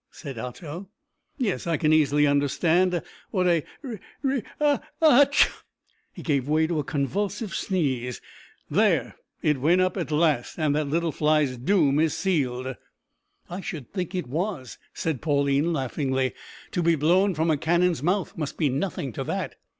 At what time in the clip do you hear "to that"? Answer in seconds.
19.13-19.53